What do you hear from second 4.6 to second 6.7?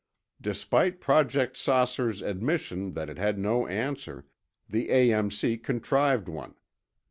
the A.M.C. contrived one.